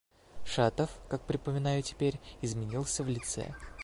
[0.45, 3.55] Шатов, как припоминаю теперь, изменился в лице.